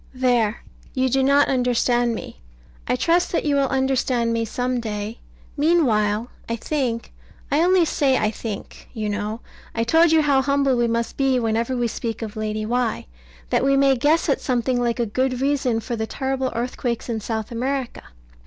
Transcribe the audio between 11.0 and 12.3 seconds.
be whenever we speak